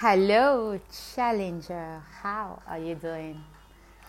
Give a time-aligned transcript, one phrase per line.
[0.00, 2.00] Hello, Challenger.
[2.22, 3.34] How are you doing?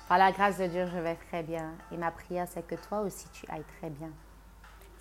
[0.08, 1.72] Par la grâce de Dieu, je vais très bien.
[1.92, 4.12] Et ma prière, c'est que toi aussi, tu ailles très bien.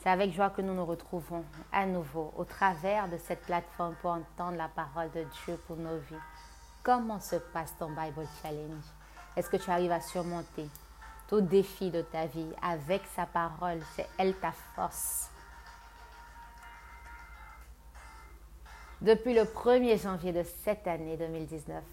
[0.01, 4.12] C'est avec joie que nous nous retrouvons à nouveau au travers de cette plateforme pour
[4.12, 6.22] entendre la parole de Dieu pour nos vies.
[6.82, 8.84] Comment se passe ton Bible Challenge?
[9.36, 10.70] Est-ce que tu arrives à surmonter
[11.29, 13.82] tout défi de ta vie avec sa parole?
[13.95, 15.29] C'est elle ta force.
[19.00, 21.84] Depuis le 1er janvier de cette année 2019,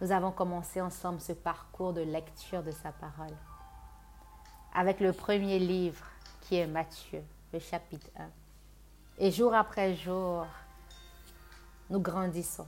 [0.00, 3.36] nous avons commencé ensemble ce parcours de lecture de sa parole.
[4.74, 6.06] Avec le premier livre
[6.40, 8.30] qui est Matthieu, le chapitre 1.
[9.18, 10.46] Et jour après jour,
[11.90, 12.66] nous grandissons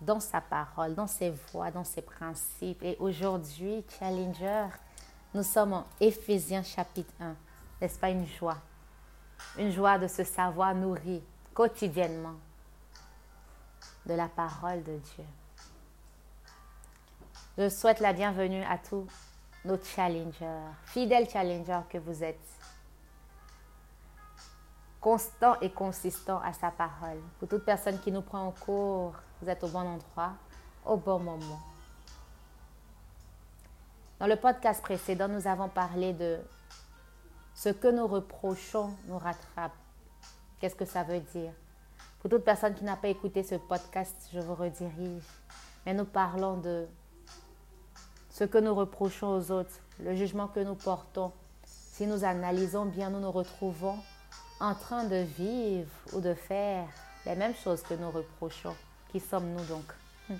[0.00, 2.82] dans sa parole, dans ses voies, dans ses principes.
[2.82, 4.66] Et aujourd'hui, Challenger,
[5.32, 7.36] nous sommes en Éphésiens chapitre 1.
[7.80, 8.58] N'est-ce pas une joie?
[9.56, 11.22] Une joie de se savoir nourri
[11.54, 12.36] quotidiennement
[14.06, 15.24] de la parole de Dieu.
[17.58, 19.06] Je souhaite la bienvenue à tous
[19.64, 22.40] nos challengers, fidèles challengers que vous êtes,
[25.00, 27.20] constants et consistants à sa parole.
[27.38, 30.32] Pour toute personne qui nous prend en cours, vous êtes au bon endroit,
[30.86, 31.60] au bon moment.
[34.18, 36.38] Dans le podcast précédent, nous avons parlé de
[37.54, 39.72] ce que nous reprochons nous rattrape.
[40.62, 41.50] Qu'est-ce que ça veut dire?
[42.20, 45.24] Pour toute personne qui n'a pas écouté ce podcast, je vous redirige.
[45.84, 46.86] Mais nous parlons de
[48.30, 51.32] ce que nous reprochons aux autres, le jugement que nous portons.
[51.64, 53.98] Si nous analysons bien, nous nous retrouvons
[54.60, 56.86] en train de vivre ou de faire
[57.26, 58.76] les mêmes choses que nous reprochons.
[59.10, 59.92] Qui sommes-nous donc?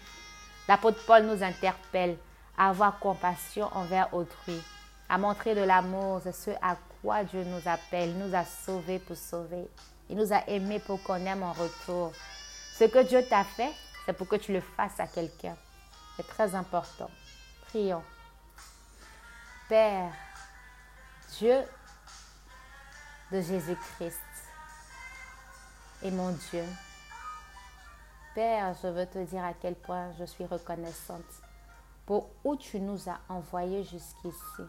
[0.68, 2.16] L'apôtre Paul nous interpelle
[2.56, 4.62] à avoir compassion envers autrui,
[5.08, 9.68] à montrer de l'amour, ce à quoi Dieu nous appelle, nous a sauvés pour sauver.
[10.12, 12.12] Il nous a aimés pour qu'on aime en retour.
[12.74, 13.72] Ce que Dieu t'a fait,
[14.04, 15.56] c'est pour que tu le fasses à quelqu'un.
[16.16, 17.08] C'est très important.
[17.68, 18.02] Prions.
[19.70, 20.12] Père,
[21.38, 21.62] Dieu
[23.30, 24.18] de Jésus-Christ
[26.02, 26.64] et mon Dieu,
[28.34, 31.22] Père, je veux te dire à quel point je suis reconnaissante
[32.04, 34.62] pour où tu nous as envoyés jusqu'ici.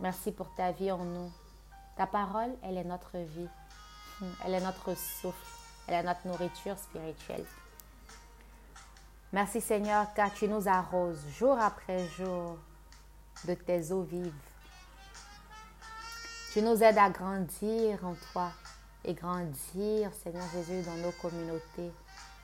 [0.00, 1.32] Merci pour ta vie en nous.
[1.96, 3.48] Ta parole, elle est notre vie.
[4.44, 5.46] Elle est notre souffle.
[5.86, 7.44] Elle est notre nourriture spirituelle.
[9.32, 12.58] Merci Seigneur car tu nous arroses jour après jour
[13.44, 14.32] de tes eaux vives.
[16.52, 18.50] Tu nous aides à grandir en toi
[19.04, 21.92] et grandir, Seigneur Jésus, dans nos communautés.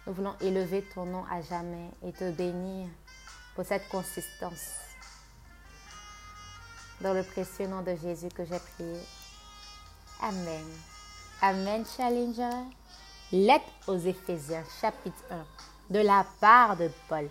[0.07, 2.89] Nous voulons élever ton nom à jamais et te bénir
[3.57, 4.77] pour cette consistance.
[7.01, 9.01] Dans le précieux nom de Jésus que j'ai prié.
[10.23, 10.96] Amen.
[11.43, 12.65] Amen, Challenger.
[13.31, 15.45] Lettre aux Éphésiens, chapitre 1,
[15.91, 17.29] de la part de Paul,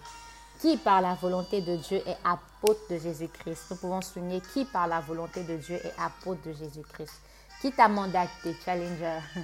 [0.59, 3.63] qui par la volonté de Dieu est apôtre de Jésus-Christ?
[3.71, 7.13] Nous pouvons souligner qui par la volonté de Dieu est apôtre de Jésus-Christ?
[7.61, 9.19] Qui t'a mandaté, Challenger?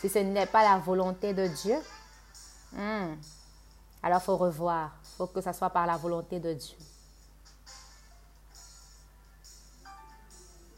[0.00, 1.76] Si ce n'est pas la volonté de Dieu,
[2.72, 3.16] hmm,
[4.00, 4.92] alors faut revoir.
[5.16, 6.76] Faut que ce soit par la volonté de Dieu.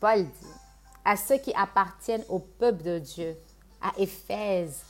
[0.00, 0.59] Paul dit,
[1.04, 3.36] à ceux qui appartiennent au peuple de Dieu,
[3.80, 4.82] à Éphèse,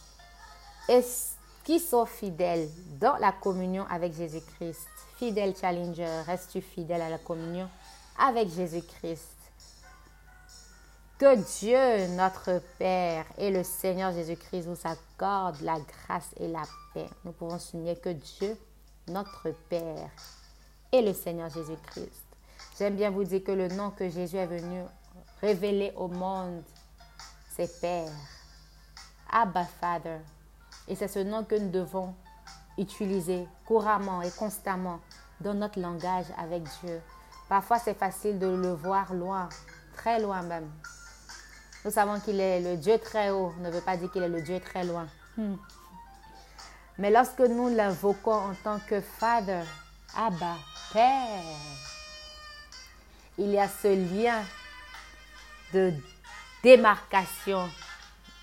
[0.88, 1.02] et
[1.64, 4.88] qui sont fidèles dans la communion avec Jésus-Christ?
[5.16, 7.68] Fidèle challenger, restes-tu fidèle à la communion
[8.18, 9.36] avec Jésus-Christ?
[11.18, 16.62] Que Dieu, notre Père et le Seigneur Jésus-Christ vous accordent la grâce et la
[16.94, 17.10] paix.
[17.24, 18.56] Nous pouvons souligner que Dieu,
[19.06, 20.10] notre Père
[20.90, 22.24] et le Seigneur Jésus-Christ.
[22.78, 24.82] J'aime bien vous dire que le nom que Jésus est venu
[25.40, 26.62] révéler au monde,
[27.56, 28.10] c'est Père.
[29.30, 30.18] Abba Father.
[30.88, 32.14] Et c'est ce nom que nous devons
[32.78, 35.00] utiliser couramment et constamment
[35.40, 37.00] dans notre langage avec Dieu.
[37.48, 39.48] Parfois, c'est facile de le voir loin,
[39.96, 40.70] très loin même.
[41.84, 44.42] Nous savons qu'il est le Dieu très haut, ne veut pas dire qu'il est le
[44.42, 45.06] Dieu très loin.
[45.36, 45.56] Hmm.
[46.98, 49.62] Mais lorsque nous l'invoquons en tant que Father,
[50.16, 50.56] Abba,
[50.92, 51.42] Père,
[53.38, 54.42] il y a ce lien
[55.72, 55.92] de
[56.62, 57.68] démarcation,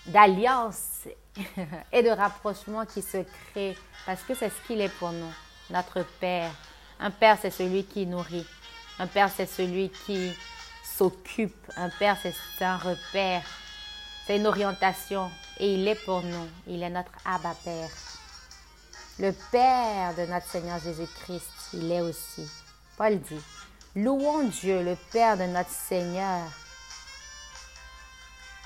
[0.05, 1.07] d'alliance
[1.91, 5.33] et de rapprochement qui se crée parce que c'est ce qu'il est pour nous,
[5.69, 6.51] notre Père.
[6.99, 8.45] Un Père, c'est celui qui nourrit.
[8.99, 10.33] Un Père, c'est celui qui
[10.83, 11.71] s'occupe.
[11.75, 13.43] Un Père, c'est un repère.
[14.25, 15.29] C'est une orientation.
[15.59, 16.47] Et il est pour nous.
[16.67, 17.89] Il est notre Abba Père.
[19.19, 22.47] Le Père de notre Seigneur Jésus-Christ, il est aussi.
[22.97, 23.41] Paul dit,
[23.95, 26.43] louons Dieu, le Père de notre Seigneur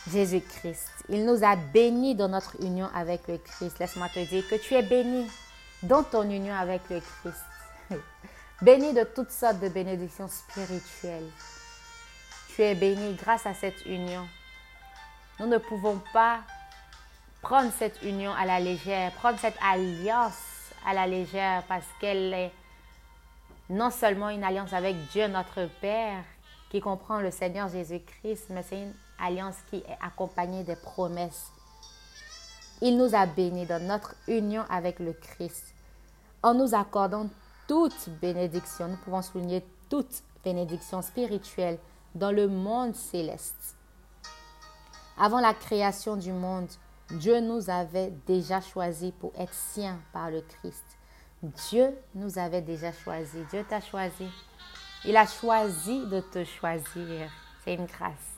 [0.09, 0.89] Jésus-Christ.
[1.09, 3.77] Il nous a bénis dans notre union avec le Christ.
[3.79, 5.27] Laisse-moi te dire que tu es béni
[5.83, 7.43] dans ton union avec le Christ.
[8.61, 11.29] béni de toutes sortes de bénédictions spirituelles.
[12.55, 14.27] Tu es béni grâce à cette union.
[15.39, 16.39] Nous ne pouvons pas
[17.41, 22.51] prendre cette union à la légère, prendre cette alliance à la légère parce qu'elle est
[23.69, 26.23] non seulement une alliance avec Dieu notre Père
[26.69, 31.51] qui comprend le Seigneur Jésus-Christ, mais c'est une alliance qui est accompagnée des promesses.
[32.81, 35.73] Il nous a bénis dans notre union avec le Christ
[36.43, 37.29] en nous accordant
[37.67, 38.87] toute bénédiction.
[38.87, 41.77] Nous pouvons souligner toute bénédiction spirituelle
[42.15, 43.75] dans le monde céleste.
[45.17, 46.67] Avant la création du monde,
[47.11, 50.85] Dieu nous avait déjà choisis pour être siens par le Christ.
[51.43, 53.47] Dieu nous avait déjà choisis.
[53.49, 54.27] Dieu t'a choisi.
[55.05, 57.29] Il a choisi de te choisir.
[57.63, 58.30] C'est une grâce.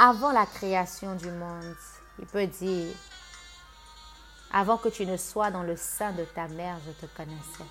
[0.00, 1.74] Avant la création du monde,
[2.20, 2.94] il peut dire,
[4.52, 7.64] avant que tu ne sois dans le sein de ta mère, je te connaissais.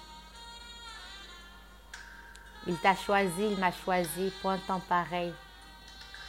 [2.68, 5.34] Il t'a choisi, il m'a choisi un temps pareil.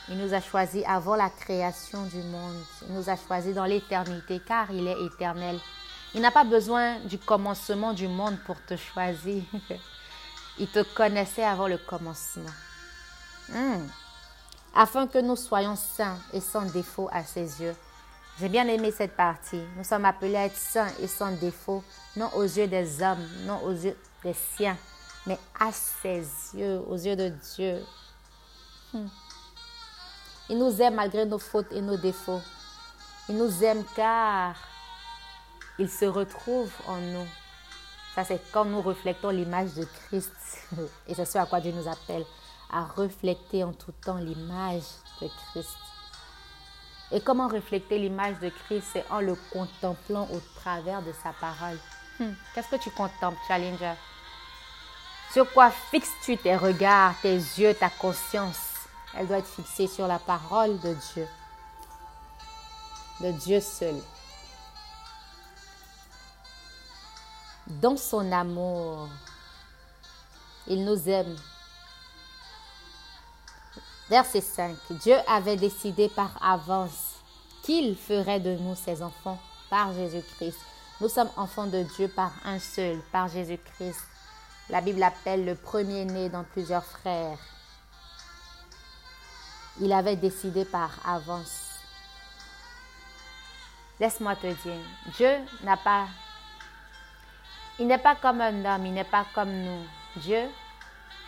[0.08, 2.62] Il nous a choisi avant la création du monde.
[2.88, 5.58] Il nous a choisi dans l'éternité car il est éternel.
[6.14, 9.42] Il n'a pas besoin du commencement du monde pour te choisir.
[10.60, 12.50] Il te connaissait avant le commencement.
[13.48, 13.86] Hmm.
[14.74, 17.74] Afin que nous soyons saints et sans défaut à ses yeux.
[18.38, 19.62] J'ai bien aimé cette partie.
[19.76, 21.82] Nous sommes appelés à être saints et sans défaut,
[22.16, 24.76] non aux yeux des hommes, non aux yeux des siens,
[25.26, 26.24] mais à ses
[26.54, 27.84] yeux, aux yeux de Dieu.
[28.92, 29.08] Hmm.
[30.48, 32.40] Il nous aime malgré nos fautes et nos défauts.
[33.28, 34.54] Il nous aime car
[35.78, 37.26] il se retrouve en nous.
[38.14, 40.32] Ça, c'est quand nous reflectons l'image de Christ.
[41.06, 42.24] Et c'est ce à quoi Dieu nous appelle,
[42.70, 44.82] à refléter en tout temps l'image
[45.20, 45.76] de Christ.
[47.10, 48.86] Et comment refléter l'image de Christ?
[48.92, 51.78] C'est en le contemplant au travers de sa parole.
[52.20, 52.32] Hmm.
[52.54, 53.94] Qu'est-ce que tu contemples, Challenger?
[55.32, 58.60] Sur quoi fixes-tu tes regards, tes yeux, ta conscience?
[59.14, 61.26] Elle doit être fixée sur la parole de Dieu.
[63.20, 63.96] De Dieu seul.
[67.68, 69.08] dans son amour.
[70.66, 71.36] Il nous aime.
[74.08, 74.76] Verset 5.
[74.90, 77.16] Dieu avait décidé par avance
[77.62, 79.38] qu'il ferait de nous ses enfants
[79.68, 80.58] par Jésus-Christ.
[81.00, 84.00] Nous sommes enfants de Dieu par un seul, par Jésus-Christ.
[84.70, 87.38] La Bible appelle le premier-né dans plusieurs frères.
[89.80, 91.66] Il avait décidé par avance.
[94.00, 94.80] Laisse-moi te dire,
[95.16, 95.30] Dieu
[95.62, 96.06] n'a pas
[97.80, 99.84] il n'est pas comme un homme, il n'est pas comme nous.
[100.16, 100.50] Dieu,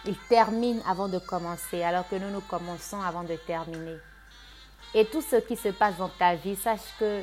[0.05, 3.99] il termine avant de commencer, alors que nous, nous commençons avant de terminer.
[4.94, 7.23] Et tout ce qui se passe dans ta vie, sache que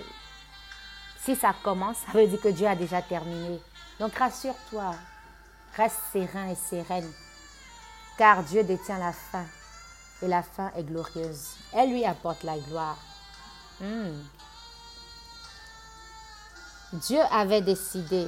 [1.20, 3.60] si ça commence, ça veut dire que Dieu a déjà terminé.
[4.00, 4.96] Donc rassure-toi,
[5.76, 7.12] reste serein et sereine,
[8.18, 9.46] car Dieu détient la fin,
[10.22, 11.56] et la fin est glorieuse.
[11.74, 12.98] Elle lui apporte la gloire.
[13.80, 14.22] Hmm.
[16.94, 18.28] Dieu avait décidé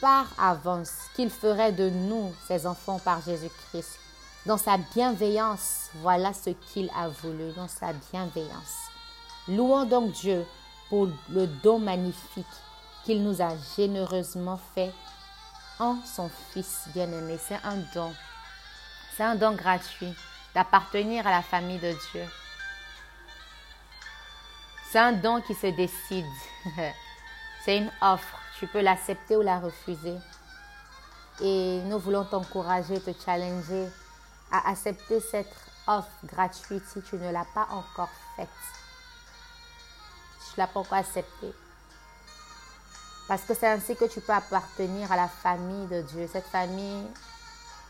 [0.00, 3.98] par avance qu'il ferait de nous ses enfants par Jésus-Christ.
[4.46, 8.76] Dans sa bienveillance, voilà ce qu'il a voulu, dans sa bienveillance.
[9.48, 10.46] Louons donc Dieu
[10.88, 12.46] pour le don magnifique
[13.04, 14.92] qu'il nous a généreusement fait
[15.78, 17.38] en son Fils bien-aimé.
[17.38, 18.12] C'est un don.
[19.16, 20.14] C'est un don gratuit
[20.54, 22.24] d'appartenir à la famille de Dieu.
[24.90, 26.26] C'est un don qui se décide.
[27.64, 30.18] C'est une offre tu peux l'accepter ou la refuser.
[31.40, 33.88] Et nous voulons t'encourager, te challenger
[34.52, 35.50] à accepter cette
[35.86, 38.48] offre gratuite si tu ne l'as pas encore faite.
[40.44, 41.54] Tu ne l'as pas encore acceptée.
[43.26, 47.06] Parce que c'est ainsi que tu peux appartenir à la famille de Dieu, cette famille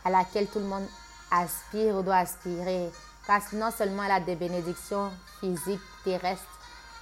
[0.05, 0.87] à laquelle tout le monde
[1.33, 2.93] aspire ou doit aspirer.
[3.27, 5.11] Parce que non seulement elle a des bénédictions
[5.41, 6.45] physiques, terrestres,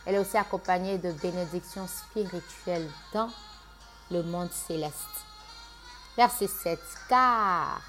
[0.06, 3.28] elle est aussi accompagnée de bénédictions spirituelles dans
[4.10, 4.94] le monde céleste.
[6.16, 6.80] Verset 7.
[7.08, 7.80] Car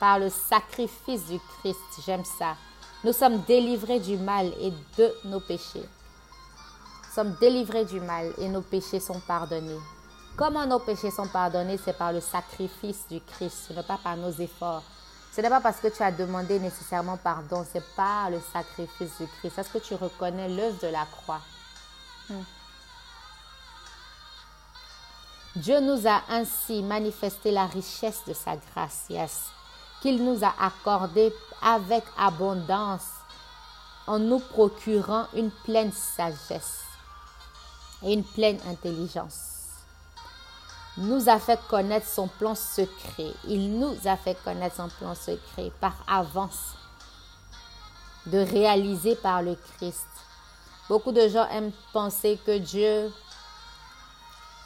[0.00, 2.56] par le sacrifice du Christ, j'aime ça,
[3.04, 5.84] nous sommes délivrés du mal et de nos péchés.
[5.84, 9.78] Nous sommes délivrés du mal et nos péchés sont pardonnés.
[10.36, 11.78] Comment nos péchés sont pardonnés?
[11.84, 14.82] C'est par le sacrifice du Christ, ce n'est pas par nos efforts.
[15.32, 19.26] Ce n'est pas parce que tu as demandé nécessairement pardon, c'est par le sacrifice du
[19.38, 19.58] Christ.
[19.58, 21.40] Est-ce que tu reconnais l'œuvre de la croix?
[22.30, 22.42] Hmm.
[25.56, 29.06] Dieu nous a ainsi manifesté la richesse de sa grâce,
[30.02, 31.32] qu'il nous a accordé
[31.62, 33.06] avec abondance
[34.08, 36.80] en nous procurant une pleine sagesse
[38.02, 39.50] et une pleine intelligence.
[40.96, 43.32] Nous a fait connaître son plan secret.
[43.48, 46.74] Il nous a fait connaître son plan secret par avance,
[48.26, 50.06] de réaliser par le Christ.
[50.88, 53.12] Beaucoup de gens aiment penser que Dieu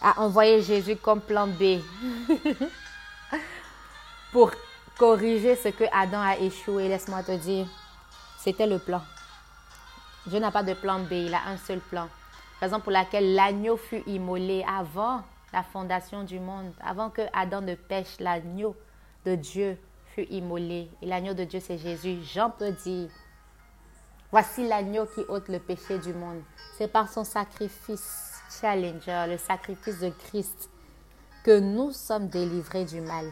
[0.02, 1.81] a envoyé Jésus comme plan B
[4.33, 4.50] pour
[4.99, 6.88] corriger ce que Adam a échoué.
[6.88, 7.67] Laisse-moi te dire,
[8.38, 9.02] c'était le plan.
[10.26, 12.09] Dieu n'a pas de plan B, il a un seul plan.
[12.61, 17.75] Raison pour laquelle l'agneau fut immolé avant la fondation du monde, avant que Adam ne
[17.75, 18.76] pêche, l'agneau
[19.25, 19.78] de Dieu
[20.14, 20.90] fut immolé.
[21.00, 22.19] Et l'agneau de Dieu, c'est Jésus.
[22.23, 23.09] Jean peut dire,
[24.31, 26.43] voici l'agneau qui ôte le péché du monde.
[26.76, 30.71] C'est par son sacrifice, Challenger, le sacrifice de Christ,
[31.45, 33.26] que nous sommes délivrés du mal.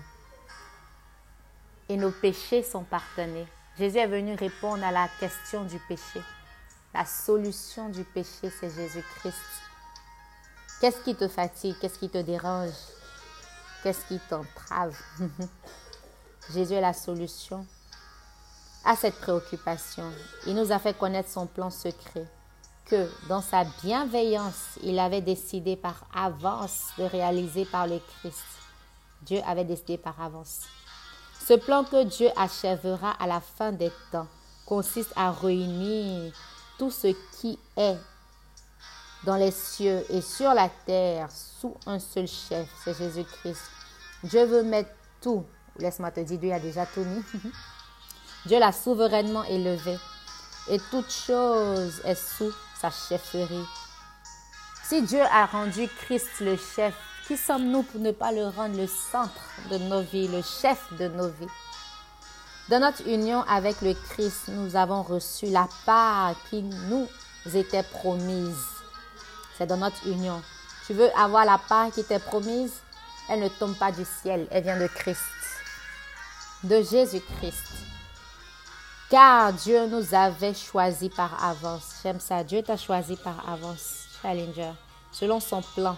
[1.88, 3.46] Et nos péchés sont pardonnés.
[3.78, 6.22] Jésus est venu répondre à la question du péché.
[6.94, 9.34] La solution du péché, c'est Jésus-Christ.
[10.80, 11.76] Qu'est-ce qui te fatigue?
[11.80, 12.74] Qu'est-ce qui te dérange?
[13.82, 14.96] Qu'est-ce qui t'entrave?
[16.52, 17.66] Jésus est la solution
[18.84, 20.10] à cette préoccupation.
[20.46, 22.26] Il nous a fait connaître son plan secret,
[22.86, 28.44] que dans sa bienveillance, il avait décidé par avance de réaliser par le Christ.
[29.22, 30.60] Dieu avait décidé par avance.
[31.46, 34.28] Ce plan que Dieu achèvera à la fin des temps
[34.66, 36.32] consiste à réunir
[36.78, 37.96] tout ce qui est
[39.24, 43.62] dans les cieux et sur la terre sous un seul chef, c'est Jésus-Christ.
[44.24, 44.90] Dieu veut mettre
[45.20, 45.44] tout,
[45.78, 47.22] laisse-moi te dire, Dieu a déjà tout mis.
[48.46, 49.96] Dieu l'a souverainement élevé
[50.68, 53.66] et toute chose est sous sa chefferie.
[54.84, 56.94] Si Dieu a rendu Christ le chef,
[57.26, 59.32] qui sommes-nous pour ne pas le rendre le centre
[59.70, 61.48] de nos vies, le chef de nos vies?
[62.68, 67.08] Dans notre union avec le Christ, nous avons reçu la part qui nous
[67.54, 68.64] était promise.
[69.56, 70.42] C'est dans notre union.
[70.86, 72.74] Tu veux avoir la part qui t'est promise?
[73.28, 75.20] Elle ne tombe pas du ciel, elle vient de Christ,
[76.62, 77.85] de Jésus-Christ.
[79.08, 82.00] Car Dieu nous avait choisis par avance.
[82.02, 82.42] J'aime ça.
[82.42, 84.72] Dieu t'a choisi par avance, Challenger,
[85.12, 85.96] selon son plan.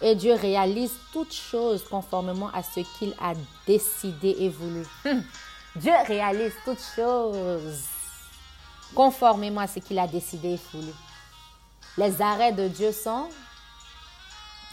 [0.00, 3.32] Et Dieu réalise toutes choses conformément à ce qu'il a
[3.66, 4.86] décidé et voulu.
[5.04, 5.22] Hum.
[5.76, 7.84] Dieu réalise toutes choses
[8.94, 10.92] conformément à ce qu'il a décidé et voulu.
[11.98, 13.28] Les arrêts de Dieu sont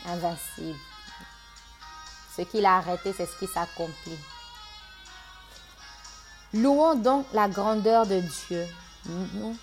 [0.06, 0.80] invincibles.
[2.36, 4.20] Ce qu'il a arrêté, c'est ce qui s'accomplit.
[6.54, 8.66] Louons donc la grandeur de Dieu,
[9.06, 9.56] nous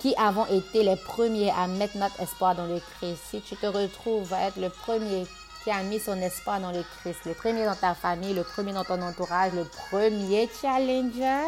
[0.00, 3.20] qui avons été les premiers à mettre notre espoir dans le Christ.
[3.30, 5.26] Si tu te retrouves à être le premier
[5.62, 8.72] qui a mis son espoir dans le Christ, le premier dans ta famille, le premier
[8.72, 11.44] dans ton entourage, le premier challenger.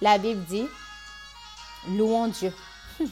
[0.00, 0.66] La Bible dit,
[1.88, 2.52] louons Dieu.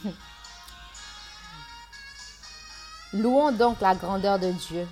[3.13, 4.87] louons donc la grandeur de Dieu,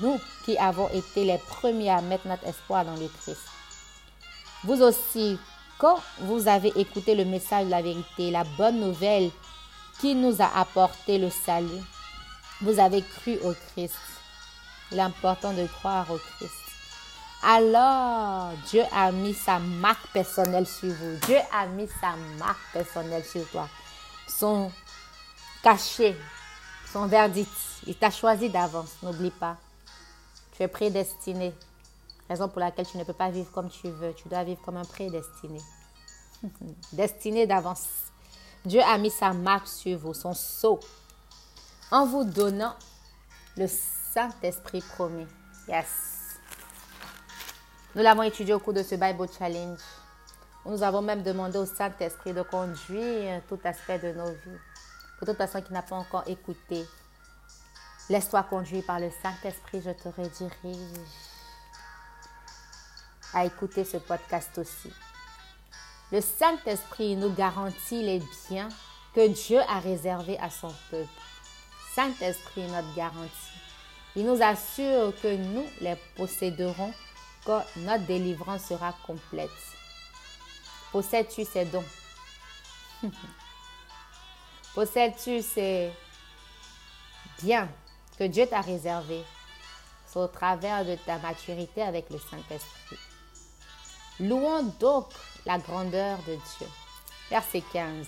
[0.00, 3.38] nous qui avons été les premiers à mettre notre espoir dans le Christ.
[4.64, 5.38] Vous aussi,
[5.78, 9.30] quand vous avez écouté le message de la vérité, la bonne nouvelle
[10.00, 11.82] qui nous a apporté le salut,
[12.60, 13.96] vous avez cru au Christ
[14.92, 16.52] l'important de croire au Christ.
[17.42, 21.16] Alors, Dieu a mis sa marque personnelle sur vous.
[21.26, 23.66] Dieu a mis sa marque personnelle sur toi.
[24.28, 24.70] Son
[25.62, 26.14] cachet,
[26.92, 27.50] son verdict.
[27.86, 29.56] Il t'a choisi d'avance, n'oublie pas.
[30.54, 31.54] Tu es prédestiné.
[32.30, 34.14] Raison pour laquelle tu ne peux pas vivre comme tu veux.
[34.14, 35.58] Tu dois vivre comme un prédestiné.
[36.92, 37.88] Destiné d'avance.
[38.64, 40.78] Dieu a mis sa marque sur vous, son sceau,
[41.90, 42.76] en vous donnant
[43.56, 45.26] le Saint-Esprit promis.
[45.66, 46.38] Yes.
[47.96, 49.80] Nous l'avons étudié au cours de ce Bible Challenge.
[50.66, 54.58] Nous avons même demandé au Saint-Esprit de conduire tout aspect de nos vies.
[55.18, 56.86] Pour toute personne qui n'a pas encore écouté,
[58.08, 61.29] laisse-toi conduire par le Saint-Esprit, je te redirige
[63.34, 64.92] à écouter ce podcast aussi.
[66.12, 68.68] Le Saint-Esprit nous garantit les biens
[69.14, 71.08] que Dieu a réservés à son peuple.
[71.94, 73.30] Saint-Esprit, notre garantie.
[74.16, 76.92] Il nous assure que nous les posséderons
[77.44, 79.50] quand notre délivrance sera complète.
[80.92, 81.84] Possèdes-tu ces dons?
[84.74, 85.92] Possèdes-tu ces
[87.40, 87.68] biens
[88.18, 89.24] que Dieu t'a réservés
[90.14, 92.98] au travers de ta maturité avec le Saint-Esprit?
[94.20, 95.06] Louons donc
[95.46, 96.66] la grandeur de Dieu.
[97.30, 98.06] Verset 15.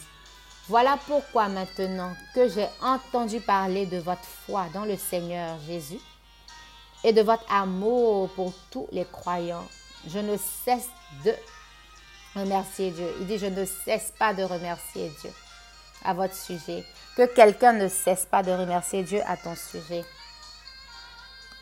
[0.69, 6.01] Voilà pourquoi maintenant que j'ai entendu parler de votre foi dans le Seigneur Jésus
[7.03, 9.67] et de votre amour pour tous les croyants,
[10.07, 10.89] je ne cesse
[11.25, 11.35] de
[12.35, 13.15] Remerciez Dieu.
[13.21, 15.31] Il dit, je ne cesse pas de remercier Dieu
[16.05, 16.85] à votre sujet.
[17.17, 20.05] Que quelqu'un ne cesse pas de remercier Dieu à ton sujet.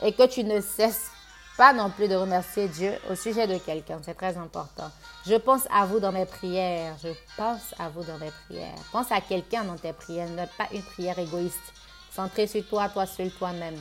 [0.02, 1.11] Et que tu ne cesses
[1.60, 4.00] pas non plus de remercier Dieu au sujet de quelqu'un.
[4.02, 4.90] C'est très important.
[5.26, 6.96] Je pense à vous dans mes prières.
[7.04, 8.78] Je pense à vous dans mes prières.
[8.90, 10.30] Pense à quelqu'un dans tes prières.
[10.30, 11.74] Ne pas une prière égoïste.
[12.16, 13.78] Centrée sur toi, toi seul, toi-même.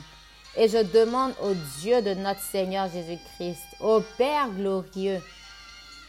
[0.58, 5.22] Et je demande au Dieu de notre Seigneur Jésus-Christ, au Père glorieux,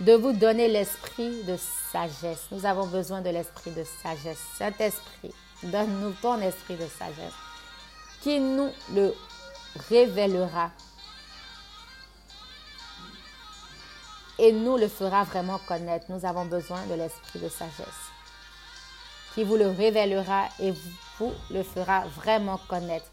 [0.02, 1.56] de vous donner l'esprit de
[1.94, 2.48] sagesse.
[2.52, 4.40] Nous avons besoin de l'esprit de sagesse.
[4.58, 7.34] Saint-Esprit, donne-nous ton esprit de sagesse
[8.20, 9.14] qui nous le
[9.90, 10.72] révélera
[14.40, 16.06] et nous le fera vraiment connaître.
[16.10, 17.88] Nous avons besoin de l'esprit de sagesse
[19.34, 20.74] qui vous le révélera et
[21.18, 23.06] vous le fera vraiment connaître.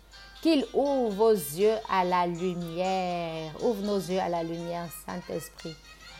[0.42, 3.52] Qu'il ouvre vos yeux à la lumière.
[3.62, 5.76] Ouvre nos yeux à la lumière, Saint-Esprit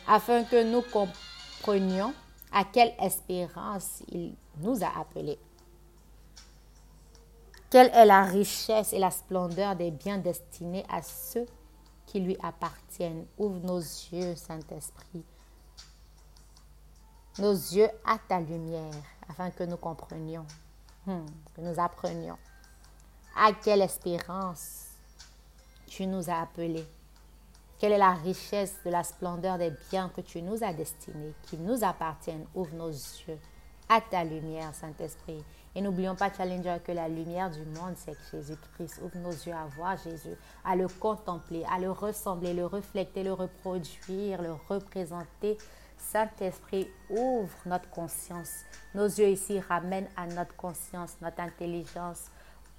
[0.09, 2.13] afin que nous comprenions
[2.51, 5.37] à quelle espérance il nous a appelés.
[7.69, 11.45] Quelle est la richesse et la splendeur des biens destinés à ceux
[12.09, 13.25] qui lui appartiennent.
[13.37, 15.23] Ouvre nos yeux, Saint-Esprit,
[17.37, 20.45] nos yeux à ta lumière, afin que nous comprenions,
[21.05, 21.25] hmm,
[21.55, 22.37] que nous apprenions
[23.35, 24.87] à quelle espérance
[25.87, 26.87] tu nous as appelés
[27.79, 31.57] quelle est la richesse de la splendeur des biens que tu nous as destinés, qui
[31.57, 32.45] nous appartiennent.
[32.53, 33.39] Ouvre nos yeux
[33.89, 35.43] à ta lumière, Saint-Esprit.
[35.75, 39.01] Et n'oublions pas, Challenger, que la lumière du monde, c'est Jésus-Christ.
[39.03, 43.33] Ouvre nos yeux à voir Jésus, à le contempler, à le ressembler, le refléter, le
[43.33, 45.57] reproduire, le représenter.
[45.97, 48.51] Saint-Esprit, ouvre notre conscience.
[48.95, 52.27] Nos yeux ici ramènent à notre conscience, notre intelligence.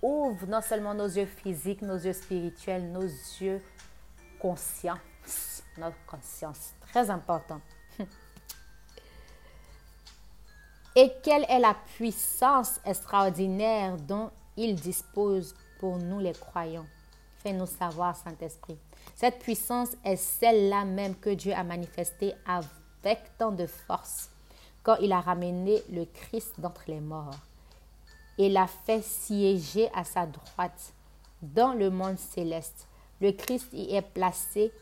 [0.03, 3.61] Ouvre non seulement nos yeux physiques, nos yeux spirituels, nos yeux
[4.41, 7.61] conscience, notre conscience, très important.
[10.97, 16.87] Et quelle est la puissance extraordinaire dont il dispose pour nous les croyants?
[17.43, 18.77] Fais-nous savoir, Saint-Esprit.
[19.15, 24.31] Cette puissance est celle-là même que Dieu a manifestée avec tant de force
[24.83, 27.39] quand il a ramené le Christ d'entre les morts.
[28.37, 30.93] Et l'a fait siéger à sa droite
[31.41, 32.89] dans le monde céleste.
[33.21, 34.73] Le Christ y est placé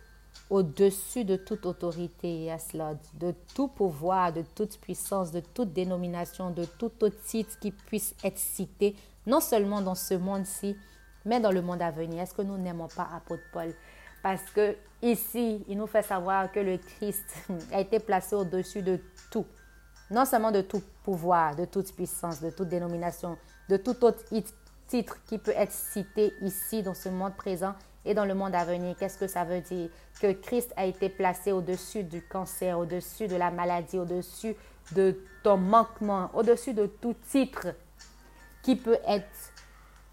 [0.51, 6.65] au-dessus de toute autorité, Lord, de tout pouvoir, de toute puissance, de toute dénomination, de
[6.65, 8.97] tout autre titre qui puisse être cité,
[9.27, 10.77] non seulement dans ce monde-ci,
[11.25, 12.23] mais dans le monde à venir.
[12.23, 13.75] Est-ce que nous n'aimons pas apôtre Paul?
[14.23, 17.25] Parce que ici, il nous fait savoir que le Christ
[17.73, 19.47] a été placé au-dessus de tout.
[20.11, 23.37] Non seulement de tout pouvoir, de toute puissance, de toute dénomination,
[23.69, 24.25] de tout autre
[24.87, 28.65] titre qui peut être cité ici dans ce monde présent, et dans le monde à
[28.65, 28.97] venir.
[28.99, 29.91] Qu'est-ce que ça veut dire?
[30.21, 34.55] Que Christ a été placé au-dessus du cancer, au-dessus de la maladie, au-dessus
[34.93, 37.69] de ton manquement, au-dessus de tout titre
[38.63, 39.53] qui peut être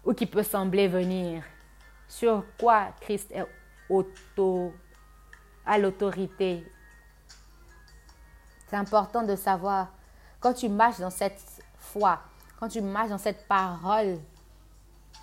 [0.04, 1.42] ou qui peut sembler venir.
[2.08, 3.44] Sur quoi Christ est
[3.88, 4.72] auto,
[5.64, 6.64] à l'autorité?
[8.68, 9.92] C'est important de savoir,
[10.40, 11.40] quand tu marches dans cette
[11.78, 12.20] foi,
[12.58, 14.18] quand tu marches dans cette parole,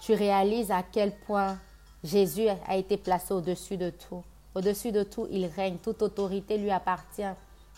[0.01, 1.57] tu réalises à quel point
[2.03, 4.23] Jésus a été placé au-dessus de tout.
[4.55, 5.77] Au-dessus de tout, il règne.
[5.77, 7.33] Toute autorité lui appartient.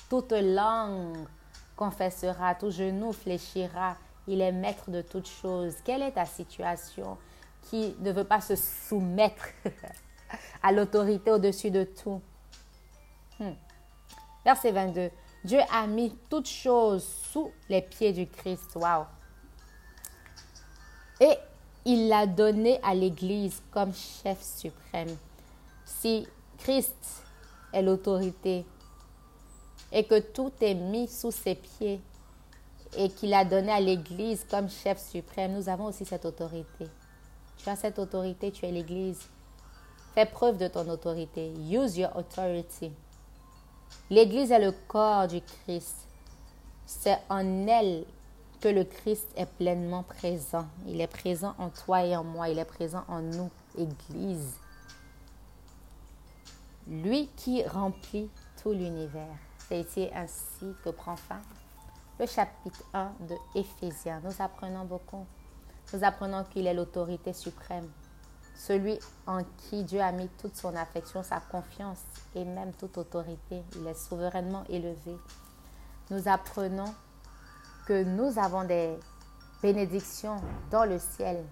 [0.09, 1.27] Toute langue
[1.75, 3.95] confessera, tout genou fléchira.
[4.27, 5.75] Il est maître de toutes choses.
[5.83, 7.17] Quelle est ta situation
[7.69, 9.45] qui ne veut pas se soumettre
[10.63, 12.21] à l'autorité au-dessus de tout?
[13.39, 13.53] Hmm.
[14.43, 15.11] Verset 22.
[15.43, 18.75] Dieu a mis toutes choses sous les pieds du Christ.
[18.75, 19.05] Wow.
[21.19, 21.37] Et
[21.85, 25.15] il l'a donné à l'Église comme chef suprême.
[25.85, 27.23] Si Christ
[27.71, 28.65] est l'autorité
[29.91, 32.01] et que tout est mis sous ses pieds
[32.97, 36.87] et qu'il a donné à l'Église comme chef suprême, nous avons aussi cette autorité.
[37.57, 39.21] Tu as cette autorité, tu es l'Église.
[40.15, 41.51] Fais preuve de ton autorité.
[41.69, 42.91] Use your authority.
[44.09, 46.07] L'Église est le corps du Christ.
[46.85, 48.05] C'est en elle
[48.59, 50.67] que le Christ est pleinement présent.
[50.87, 52.49] Il est présent en toi et en moi.
[52.49, 54.55] Il est présent en nous, Église.
[56.87, 58.29] Lui qui remplit
[58.61, 59.37] tout l'univers.
[59.67, 61.41] C'est ainsi que prend fin
[62.19, 64.21] le chapitre 1 de Éphésiens.
[64.23, 65.25] Nous apprenons beaucoup.
[65.93, 67.89] Nous apprenons qu'il est l'autorité suprême.
[68.55, 72.03] Celui en qui Dieu a mis toute son affection, sa confiance
[72.35, 73.63] et même toute autorité.
[73.75, 75.17] Il est souverainement élevé.
[76.09, 76.93] Nous apprenons
[77.85, 78.97] que nous avons des
[79.61, 81.43] bénédictions dans le ciel,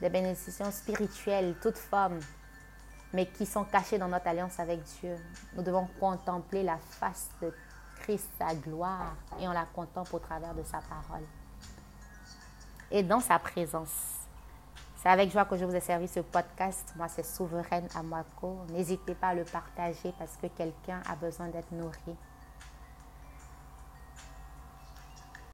[0.00, 2.20] des bénédictions spirituelles, toutes formes,
[3.12, 5.16] mais qui sont cachées dans notre alliance avec Dieu.
[5.54, 7.52] Nous devons contempler la face de
[8.00, 11.24] Christ, sa gloire, et on la contemple au travers de sa parole.
[12.90, 14.12] Et dans sa présence.
[15.02, 16.92] C'est avec joie que je vous ai servi ce podcast.
[16.96, 18.58] Moi, c'est Souveraine Amako.
[18.70, 22.16] N'hésitez pas à le partager parce que quelqu'un a besoin d'être nourri.